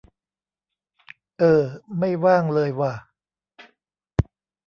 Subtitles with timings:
[1.39, 1.63] เออ
[1.99, 2.93] ไม่ว่างเลยว่ะ